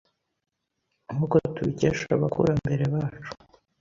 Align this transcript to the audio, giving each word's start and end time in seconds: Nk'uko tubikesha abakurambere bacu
Nk'uko 1.13 1.35
tubikesha 1.55 2.05
abakurambere 2.17 2.83
bacu 2.93 3.31